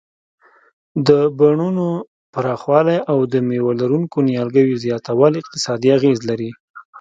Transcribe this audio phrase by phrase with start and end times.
[1.07, 1.87] د بڼونو
[2.33, 6.51] پراخوالی او د مېوه لرونکو نیالګیو زیاتول اقتصادي اغیز لري.